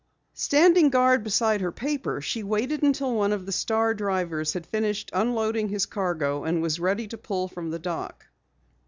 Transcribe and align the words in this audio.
Standing 0.33 0.89
guard 0.89 1.23
beside 1.23 1.61
her 1.61 1.71
paper 1.71 2.21
she 2.21 2.41
waited 2.41 2.81
until 2.81 3.13
one 3.13 3.31
of 3.31 3.45
the 3.45 3.51
Star 3.51 3.93
drivers 3.93 4.53
had 4.53 4.65
finished 4.65 5.11
unloading 5.13 5.69
his 5.69 5.85
cargo 5.85 6.43
and 6.43 6.59
was 6.59 6.79
ready 6.79 7.05
to 7.07 7.19
pull 7.19 7.47
from 7.47 7.69
the 7.69 7.77
dock. 7.77 8.25